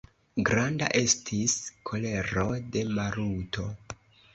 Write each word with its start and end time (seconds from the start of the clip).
Granda 0.47 0.87
estis 1.01 1.55
kolero 1.91 2.49
de 2.75 2.87
Maluto. 2.99 3.73